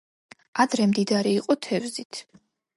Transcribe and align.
ადრე 0.63 0.87
მდიდარი 0.95 1.35
იყო 1.43 1.59
თევზით. 1.69 2.25